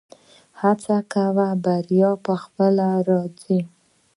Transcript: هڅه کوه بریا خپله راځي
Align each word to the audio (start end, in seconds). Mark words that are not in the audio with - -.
هڅه 0.61 0.97
کوه 1.13 1.47
بریا 1.63 2.11
خپله 2.43 2.87
راځي 3.07 3.59